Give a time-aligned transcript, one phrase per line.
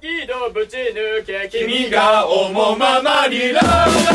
[0.00, 3.66] 喜怒ぶち抜け君が思うままにラブ
[4.06, 4.11] ラ